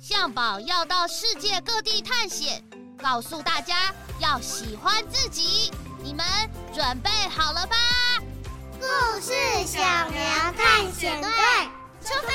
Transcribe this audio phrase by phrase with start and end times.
[0.00, 2.64] 象宝要到世界各地探险，
[2.96, 5.70] 告诉大家要喜欢自己。
[6.02, 6.24] 你们
[6.72, 7.76] 准备好了吧？
[8.80, 8.86] 故
[9.20, 9.34] 事
[9.66, 9.78] 小
[10.08, 10.18] 苗
[10.56, 11.28] 探险队
[12.02, 12.32] 出发！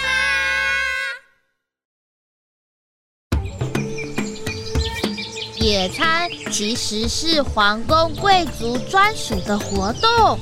[5.59, 10.39] 野餐其实是皇宫贵族专属的活动。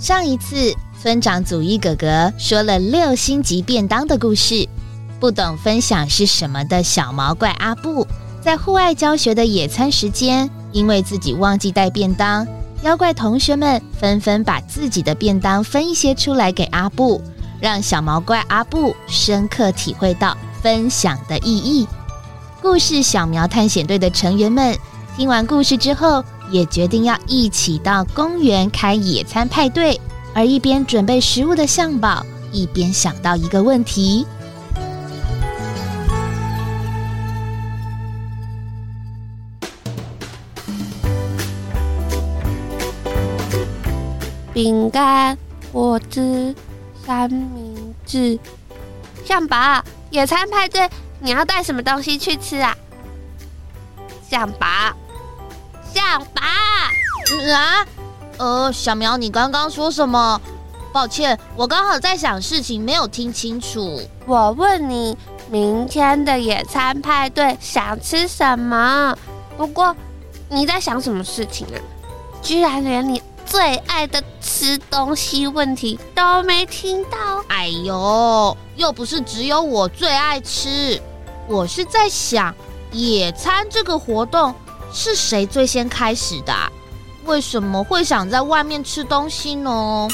[0.00, 0.74] 上一次，
[1.04, 4.66] 村长祖一哥哥说了六星级便当的故事。
[5.20, 8.06] 不懂分享是什么的小毛怪阿布，
[8.40, 12.48] 在户外教学的野餐时间，因为自己忘记带便当，
[12.84, 17.20] 妖怪同学们纷纷把自己的便当分一些出来给阿布，
[17.60, 21.86] 让小毛怪阿布深刻体会到分享的意义。
[22.62, 24.74] 故事小苗探险队的成员们
[25.18, 30.00] 听完故事之后，也决定要一起到公园开野餐派对。
[30.34, 34.26] 而一边准备食物的象宝，一边想到一个问题。
[44.52, 45.36] 饼干、
[45.72, 46.54] 果汁、
[47.04, 48.38] 三明治，
[49.24, 50.88] 象宝，野餐派对，
[51.20, 52.76] 你要带什么东西去吃啊？
[54.28, 54.66] 象宝，
[55.92, 56.42] 象宝，
[57.32, 57.86] 嗯啊，
[58.38, 60.40] 呃，小苗，你刚刚说什么？
[60.92, 64.00] 抱歉，我刚好在想事情，没有听清楚。
[64.26, 65.16] 我问你，
[65.50, 69.16] 明天的野餐派对想吃什么？
[69.56, 69.94] 不过
[70.48, 71.78] 你在想什么事情啊？
[72.42, 73.22] 居然连你。
[73.46, 77.44] 最爱的吃东西问题都没听到。
[77.48, 81.00] 哎呦，又不是只有我最爱吃。
[81.46, 82.54] 我是在想，
[82.90, 84.52] 野餐这个活动
[84.92, 86.54] 是谁最先开始的？
[87.24, 90.08] 为什么会想在外面吃东西呢？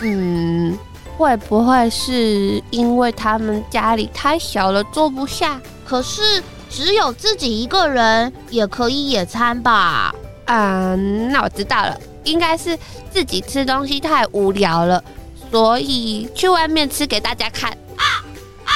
[0.00, 0.78] 嗯，
[1.16, 5.60] 会不会是因为他们家里太小了，坐不下？
[5.86, 10.14] 可是只有自己一个人也可以野餐吧？
[10.46, 11.98] 嗯，那我知道了。
[12.24, 12.78] 应该是
[13.10, 15.04] 自己吃东西太无聊了，
[15.50, 17.70] 所以去外面吃给大家看。
[17.96, 18.24] 啊
[18.64, 18.72] 啊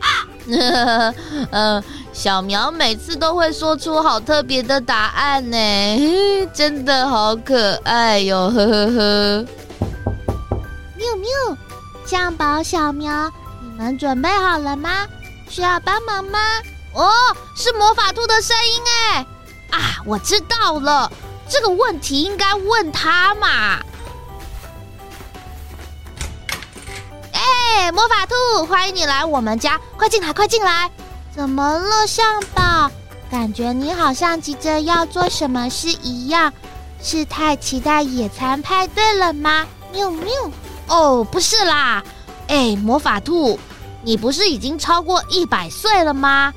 [0.00, 0.26] 啊！
[0.46, 1.14] 嗯、
[1.50, 1.84] 呃，
[2.18, 5.56] 小苗每次都会说出好特别的答案呢，
[6.52, 8.50] 真的好可爱哟！
[8.50, 9.46] 呵呵呵。
[10.96, 11.56] 喵喵，
[12.04, 13.30] 酱宝、小苗，
[13.62, 15.06] 你们准备好了吗？
[15.48, 16.40] 需要帮忙吗？
[16.92, 17.08] 哦，
[17.54, 19.26] 是魔法兔的声音哎！
[19.70, 21.12] 啊，我知道了。
[21.48, 23.78] 这个问题应该问他嘛？
[27.32, 30.90] 哎，魔法兔，欢迎你来我们家，快进来，快进来！
[31.38, 32.90] 怎么了，向宝？
[33.30, 36.52] 感觉你好像急着要做什么事一样，
[37.00, 39.64] 是太期待野餐派对了吗？
[39.92, 40.32] 喵喵！
[40.88, 42.02] 哦，不是啦，
[42.48, 43.56] 哎，魔法兔，
[44.02, 46.52] 你不是已经超过一百岁了吗？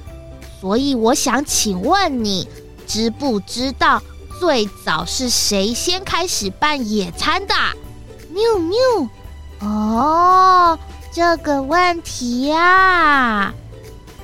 [0.60, 2.48] 所以我想请问你，
[2.88, 4.02] 知不知道？
[4.40, 7.54] 最早是谁先开始办野餐的？
[8.32, 8.80] 喵喵！
[9.60, 10.80] 哦，
[11.14, 13.54] 这个问题呀，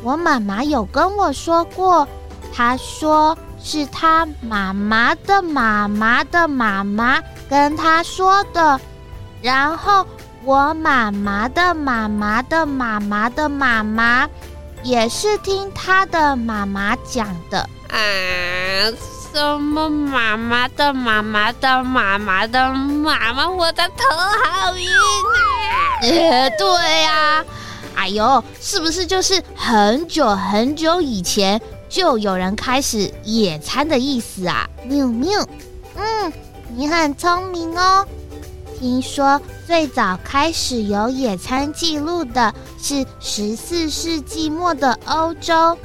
[0.04, 2.08] 我妈妈有跟我说过，
[2.54, 8.80] 她说是她妈妈的妈妈的妈妈跟她说的，
[9.42, 10.06] 然后
[10.44, 14.28] 我妈妈的妈妈的妈妈的妈妈
[14.84, 17.60] 也是听她的妈妈讲的。
[17.90, 17.98] 啊。
[19.34, 25.38] 什么妈妈的妈妈的妈妈的妈妈，我的头好晕啊！
[26.02, 27.46] 呃， 对呀，
[27.98, 31.60] 哎呦，是不是就是很久很久以前
[31.90, 34.70] 就有人开始野餐的意思啊？
[34.86, 35.46] 喵喵，
[35.96, 36.32] 嗯，
[36.76, 38.06] 你很聪明哦。
[38.80, 45.78] 听说最早开始有野餐记录的是十四世纪末的欧洲。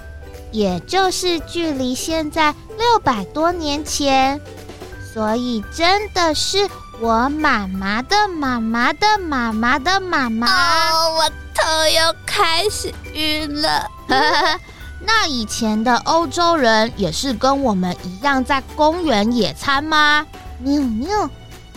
[0.50, 4.38] 也就是距离现在六百多年前，
[5.14, 6.68] 所以真的是
[7.00, 10.46] 我妈妈的妈妈的妈妈的妈妈。
[10.46, 13.88] 哦，我头又开始晕了。
[15.04, 20.26] 那以前的欧洲人也是跟我们一样在公园野餐吗？
[20.60, 21.28] 喵喵，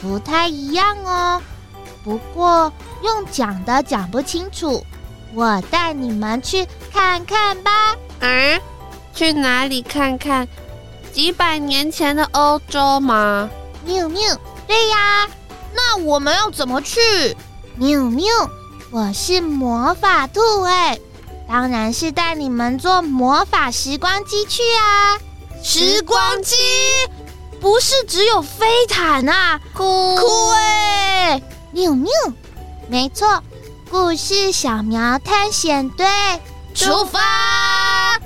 [0.02, 1.42] 不太一样哦。
[2.04, 2.72] 不过
[3.04, 4.86] 用讲的讲不清楚，
[5.34, 7.96] 我带你们去看看吧。
[8.20, 8.62] 嗯，
[9.14, 10.48] 去哪里看看？
[11.12, 13.50] 几百年前的欧洲吗？
[13.86, 14.22] 喵喵，
[14.68, 15.28] 对呀。
[15.74, 17.02] 那我们要怎么去？
[17.76, 18.26] 喵喵，
[18.92, 21.00] 我是魔法兔哎，
[21.48, 25.20] 当然是带你们坐魔法时光机去啊！
[25.64, 26.56] 时光机
[27.60, 31.42] 不是只有飞毯啊，酷酷哎！
[31.72, 32.12] 喵喵，
[32.88, 33.44] 没错，
[33.90, 36.06] 故事小苗探险队
[36.74, 38.20] 出发。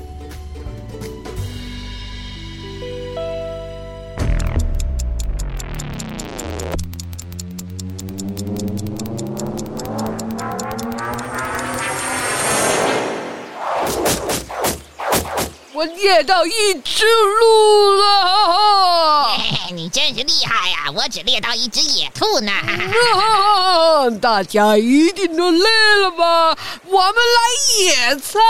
[15.80, 17.06] 我猎到一只
[17.40, 19.30] 鹿了！
[19.30, 20.92] 嘿嘿，你真是厉害呀、啊！
[20.94, 22.52] 我只猎到一只野兔呢。
[23.16, 25.70] 啊、大家一定都累
[26.02, 26.58] 了吧？
[26.84, 27.40] 我们来
[27.80, 28.42] 野餐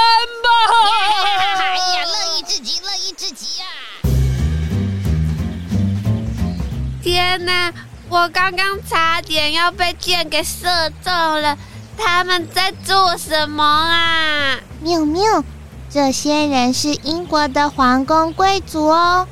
[0.42, 0.50] 吧！
[1.62, 3.70] 哎呀，乐意至极，乐意至极啊！
[7.04, 7.72] 天哪，
[8.10, 10.68] 我刚刚差点要被箭给射
[11.04, 11.56] 中了！
[11.96, 14.58] 他们在做什么啊？
[14.82, 15.44] 喵喵。
[15.92, 19.28] 这些人是英国的皇宫贵族哦。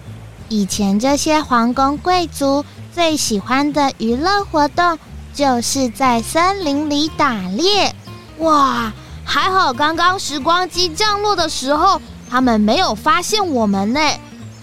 [0.50, 4.98] 以前这些皇宫贵族最喜欢的娱乐活动，
[5.36, 7.94] 就是在森林里打猎。
[8.40, 8.92] 哇，
[9.24, 14.00] 还好刚刚时光机降落的时候，他们没有发现我们呢，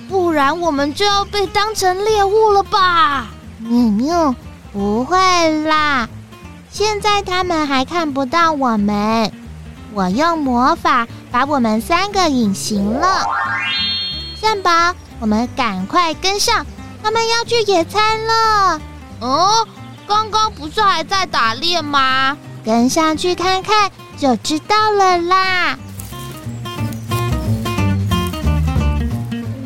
[0.09, 3.29] 不然我们就要被当成猎物了吧？
[3.61, 4.35] 喵喵，
[4.73, 5.17] 不会
[5.65, 6.09] 啦，
[6.73, 9.31] 现在他们还看不到我们。
[9.95, 13.25] 我用魔法把我们三个隐形了。
[14.41, 16.67] 善宝，我们赶快跟上，
[17.01, 18.81] 他们要去野餐了。
[19.21, 19.65] 哦，
[20.09, 22.37] 刚刚不是还在打猎吗？
[22.65, 23.89] 跟上去看看
[24.19, 25.79] 就知道了啦。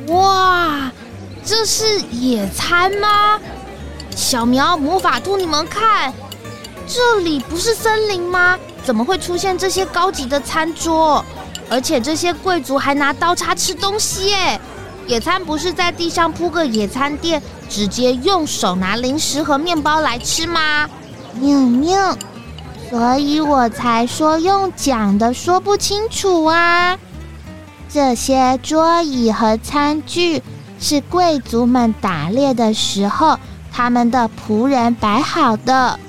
[0.09, 0.93] 哇，
[1.43, 3.41] 这是野餐吗？
[4.15, 6.13] 小苗魔法兔，你们看，
[6.87, 8.59] 这里不是森林吗？
[8.89, 11.23] 怎么会出现这些高级的餐桌？
[11.69, 14.59] 而且这些贵族还拿刀叉吃东西耶！
[15.07, 20.89] 野餐不是在地上铺个野餐垫，直接用手拿零食和面包来吃吗？
[21.35, 22.17] 喵喵，
[22.89, 26.97] 所以我才说用讲的说不清楚啊！
[27.91, 30.43] 这些桌椅和餐具
[30.81, 33.39] 是贵族们打猎的时候，
[33.71, 36.01] 他们的仆人摆好的。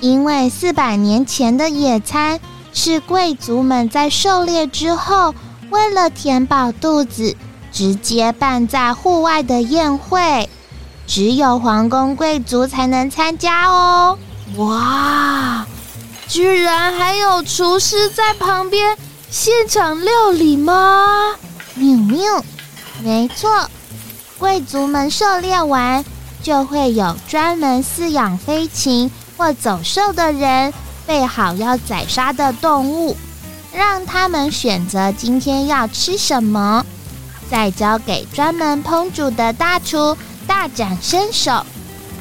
[0.00, 2.38] 因为四百年前的野餐
[2.72, 5.34] 是贵族们在狩猎之后，
[5.70, 7.36] 为了填饱肚子，
[7.72, 10.48] 直接办在户外的宴会，
[11.06, 14.18] 只有皇宫贵族才能参加哦。
[14.56, 15.66] 哇，
[16.28, 18.96] 居然还有厨师在旁边
[19.30, 21.34] 现场料理吗？
[21.74, 22.22] 明明，
[23.02, 23.68] 没错，
[24.38, 26.04] 贵族们狩猎完，
[26.42, 29.10] 就会有专门饲养飞禽。
[29.38, 30.74] 或走兽的人
[31.06, 33.16] 备好要宰杀的动物，
[33.72, 36.84] 让他们选择今天要吃什么，
[37.48, 41.64] 再交给专门烹煮的大厨大展身手。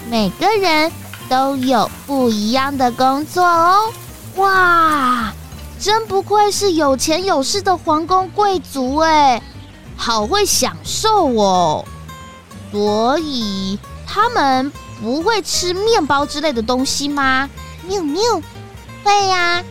[0.10, 0.92] 每个人
[1.28, 3.92] 都有不一样的工作哦。
[4.36, 5.34] 哇，
[5.80, 9.42] 真不愧是有钱有势的皇宫贵族哎，
[9.96, 11.84] 好会享受哦。
[12.72, 14.72] 所以他们。
[15.02, 17.50] 不会吃面包之类的东西吗？
[17.88, 18.22] 喵喵，
[19.04, 19.64] 会呀，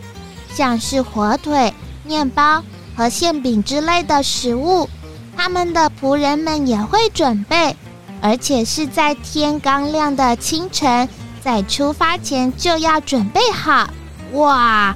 [0.53, 2.63] 像是火腿、面包
[2.95, 4.89] 和馅饼之类的食物，
[5.35, 7.75] 他们的仆人们也会准备，
[8.21, 11.07] 而且是在天刚亮的清晨，
[11.43, 13.89] 在出发前就要准备好。
[14.31, 14.95] 哇，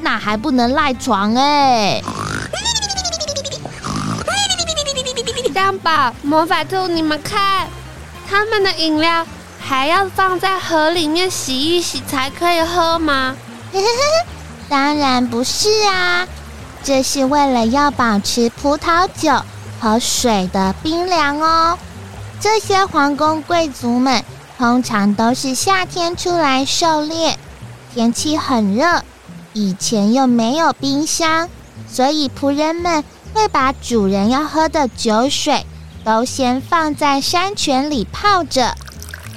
[0.00, 2.02] 那还不能赖床哎！
[5.54, 7.68] 三宝，魔法兔，你们看，
[8.28, 9.26] 他们的饮料。
[9.70, 13.36] 还要放在河里面洗一洗才可以喝吗？
[14.68, 16.26] 当然不是啊，
[16.82, 19.44] 这是为了要保持葡萄酒
[19.78, 21.78] 和水的冰凉哦。
[22.40, 24.24] 这些皇宫贵族们
[24.58, 27.38] 通常都是夏天出来狩猎，
[27.94, 29.04] 天气很热，
[29.52, 31.48] 以前又没有冰箱，
[31.88, 35.64] 所以仆人们会把主人要喝的酒水
[36.04, 38.74] 都先放在山泉里泡着。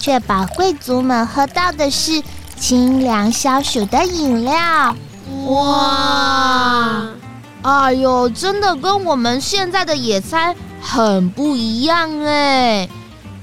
[0.04, 2.22] 确保贵族们喝到的是
[2.60, 4.94] 清凉消暑的饮料。
[5.48, 7.08] 哇！
[7.62, 12.90] 哎呦，真的跟我们现在的野餐很不一样哎。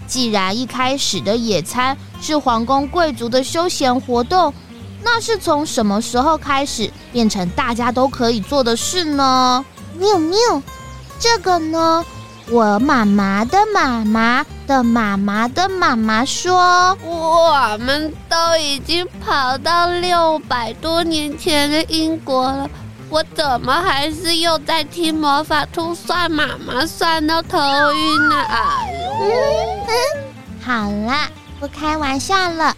[0.07, 4.52] 既然一开始的野餐是皇宫贵族的休闲活动，
[5.02, 9.64] 那是从什么时候开始变成大家都可以做的事呢？
[9.99, 10.62] 喵喵，
[11.19, 12.05] 这个呢？
[12.49, 22.68] 我妈妈的妈妈的妈妈的妈妈说：“我们都已经跑到六百多年前的英国了，
[23.09, 27.59] 我怎么还是又在听魔法兔算妈妈算到头
[27.92, 30.23] 晕呢？”哎呦，嗯嗯，
[30.64, 31.28] 好啦，
[31.61, 32.75] 不开玩笑了。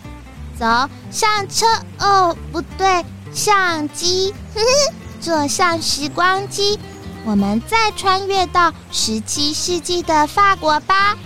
[0.58, 0.66] 走
[1.10, 1.66] 上车
[1.98, 6.78] 哦，不对，相机，呵 呵，坐上时光机，
[7.24, 11.16] 我们再穿越到十七世纪的法国吧。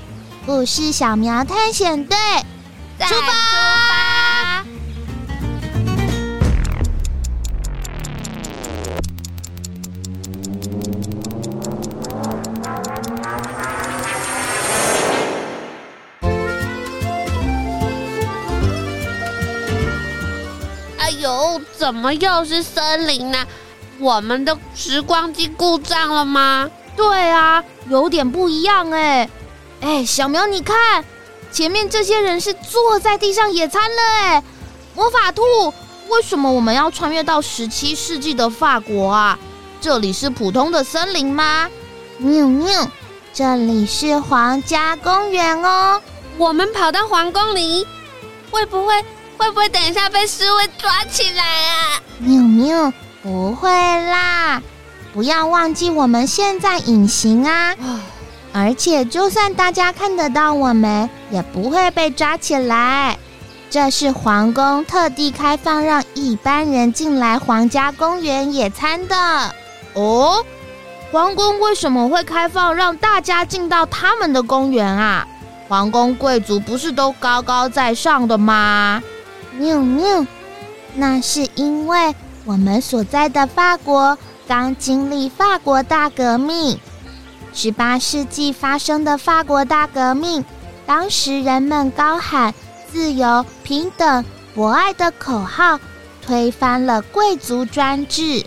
[0.45, 2.17] 故事小苗探险队，
[2.99, 4.65] 出发！
[20.99, 23.47] 哎呦，怎么又是森林呢？
[23.99, 26.71] 我们的时光机故障了吗？
[26.97, 29.29] 对啊，有点不一样哎。
[29.81, 31.05] 哎，小苗，你看，
[31.53, 34.43] 前面这些人是坐在地上野餐了哎。
[34.95, 35.43] 魔法兔，
[36.09, 39.39] 为什么我们要穿越到十七世纪的法国啊？
[39.81, 41.69] 这里是普通的森林吗？
[42.19, 42.89] 喵喵，
[43.33, 46.01] 这里是皇家公园哦。
[46.39, 47.87] 我们跑到皇宫里，
[48.51, 48.95] 会不会
[49.37, 52.01] 会不会等一下被侍卫抓起来啊？
[52.19, 52.93] 喵喵，
[53.27, 54.63] 不会啦，
[55.13, 57.75] 不要忘记我们现在隐形啊。
[58.53, 63.19] 而且，就算大家看得到我们，也不会被抓起来。
[63.69, 69.17] 这是皇宫特地开放让一般人进来皇家公园野餐的。
[69.95, 70.45] 哦，
[71.11, 75.27] 皇宫为什么会开放让大家进到他们的公园啊？
[75.67, 79.03] 皇宫贵族不是都高高在上的吗？
[79.59, 80.25] 喵喵，
[80.95, 82.15] 那是因为
[82.47, 86.79] 我们所在的法国刚经历法国大革命。
[87.53, 90.45] 十八世纪发生的法国大革命，
[90.87, 92.55] 当时人们高喊
[92.93, 94.25] “自由、平等、
[94.55, 95.81] 博爱”的口号，
[96.25, 98.47] 推翻了贵族专制。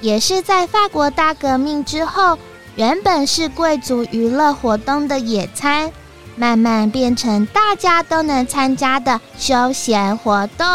[0.00, 2.36] 也是在法国大革命之后，
[2.74, 5.92] 原本是贵族娱乐活动的野餐，
[6.34, 10.66] 慢慢变成大家都能参加的休闲活动。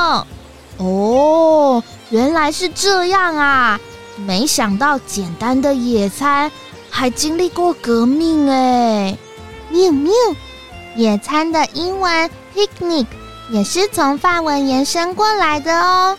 [0.77, 3.79] 哦，原来是这样啊！
[4.25, 6.51] 没想到简单的野餐。
[6.89, 9.17] 还经历过革命哎，
[9.69, 10.13] 喵喵！
[10.95, 13.05] 野餐的英文 picnic
[13.51, 16.17] 也是从法文延伸过来的哦。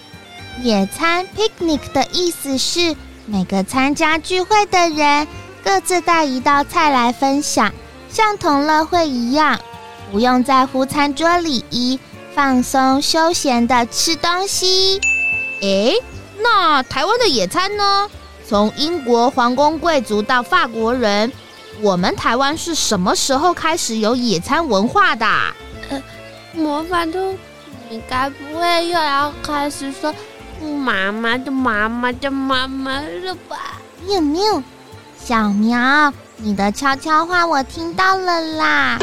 [0.63, 5.27] 野餐 picnic 的意思是每个参加聚会的人
[5.65, 7.73] 各自带一道菜来分享，
[8.11, 9.59] 像同乐会一样，
[10.13, 11.99] 不用在乎餐桌礼仪，
[12.35, 15.01] 放松休闲的吃东西。
[15.61, 15.95] 诶，
[16.41, 18.11] 那台湾的野餐呢？
[18.49, 21.33] 从英国皇宫贵族到法国人，
[21.81, 25.27] 我们台湾是什么时候开始有野餐文化的？
[25.91, 26.03] 呃，
[26.53, 27.37] 魔法兔，
[27.91, 30.15] 你该不会又要开始说
[30.85, 33.81] 妈妈的妈妈的妈妈了吧？
[34.07, 34.63] 喵喵，
[35.19, 38.99] 小苗，你的悄悄话我听到了啦。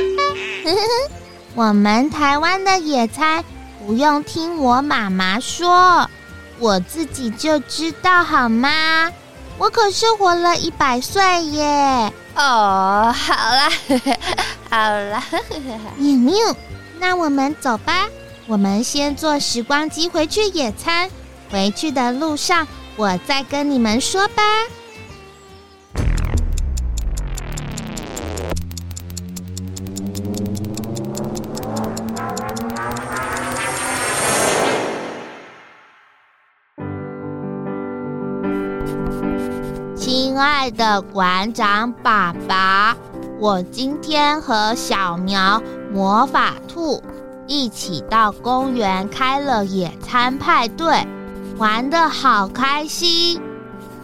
[1.53, 3.43] 我们台湾的野餐
[3.86, 6.10] 不用听我妈妈说，
[6.60, 9.12] 我自己就知道好吗？
[9.57, 12.12] 我可是活了一百岁耶！
[12.36, 13.69] 哦，好啦，
[14.69, 15.24] 好啦，
[15.98, 16.55] 妞妞，
[17.00, 18.07] 那我们走吧。
[18.48, 21.10] 我们先坐时光机回去野餐，
[21.51, 22.67] 回去的路上
[22.98, 24.43] 我再跟你们说吧。
[40.34, 42.98] 亲爱的馆长爸爸，
[43.40, 45.62] 我今天和小苗、
[45.94, 47.04] 魔法兔
[47.46, 51.06] 一起到公园开了野餐派对，
[51.60, 53.40] 玩得好开心。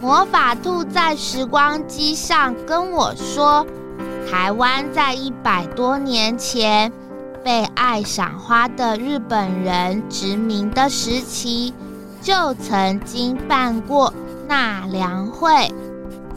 [0.00, 3.66] 魔法兔在时光机上跟我说，
[4.30, 6.92] 台湾在一百多年前
[7.42, 11.74] 被爱赏花的日本人殖民的时期，
[12.22, 14.14] 就曾经办过
[14.46, 15.74] 纳凉会。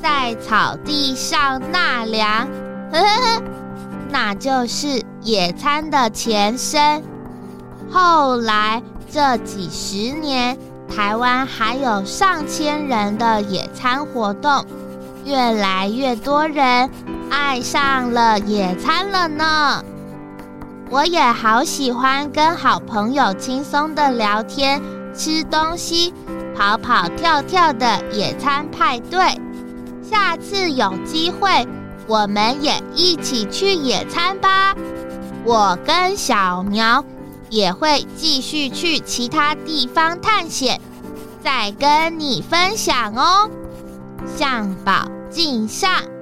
[0.03, 2.45] 在草地上纳凉，
[2.91, 3.43] 呵呵呵，
[4.09, 7.01] 那就是野餐的前身。
[7.89, 10.57] 后来这几十年，
[10.93, 14.65] 台湾还有上千人的野餐活动，
[15.23, 16.89] 越来越多人
[17.31, 19.85] 爱上了野餐了呢。
[20.89, 24.81] 我也好喜欢跟好朋友轻松的聊天、
[25.15, 26.13] 吃东西、
[26.53, 29.39] 跑跑跳跳的野餐派对。
[30.13, 31.67] 下次有机会，
[32.05, 34.75] 我们也一起去野餐吧。
[35.43, 37.03] 我跟小苗
[37.49, 40.79] 也会继续去其他地方探险，
[41.43, 43.49] 再跟你分享哦。
[44.37, 46.12] 向宝敬上。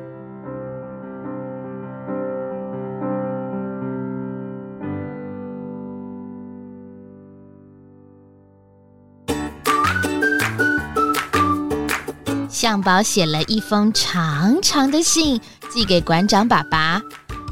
[12.62, 15.42] 向宝写了一封长长的信，
[15.72, 17.02] 寄给馆长爸爸。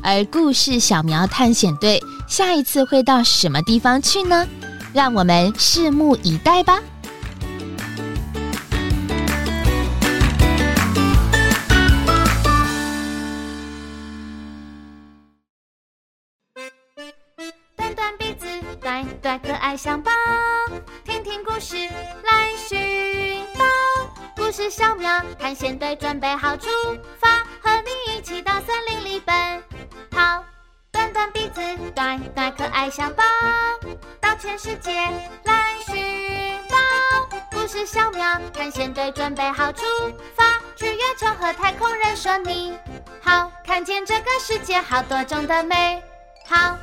[0.04, 4.48] 而故事小苗探险队下一次会到什么地方去呢？
[4.94, 6.80] 让我们拭目以待吧。
[17.76, 18.46] 短短鼻子，
[18.80, 20.12] 短短可爱象宝，
[21.04, 22.78] 听听故事来寻
[23.58, 23.79] 宝。
[24.50, 26.68] 故事小苗探险队准备好出
[27.20, 27.30] 发，
[27.62, 29.64] 和你一起到森林里奔
[30.10, 30.44] 跑。
[30.92, 31.62] 短短鼻子，
[31.94, 33.24] 短短可爱小宝，
[34.20, 34.92] 到全世界
[35.44, 37.38] 来寻宝。
[37.52, 39.86] 故事小苗探险队准备好出
[40.36, 40.44] 发，
[40.76, 42.76] 去月球和太空人说你
[43.22, 46.02] 好，看见这个世界好多种的美
[46.48, 46.76] 好。